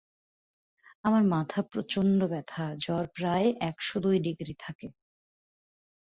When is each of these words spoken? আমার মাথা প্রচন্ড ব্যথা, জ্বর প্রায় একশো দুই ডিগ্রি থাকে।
আমার 1.03 1.23
মাথা 1.33 1.59
প্রচন্ড 1.71 2.19
ব্যথা, 2.27 2.65
জ্বর 2.77 3.05
প্রায় 3.15 3.47
একশো 3.61 3.97
দুই 3.99 4.17
ডিগ্রি 4.19 4.53
থাকে। 4.59 4.87